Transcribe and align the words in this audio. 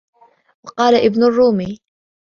وَقَالَ 0.63 0.95
ابْنُ 0.95 1.23
الرُّومِيِّ 1.23 1.79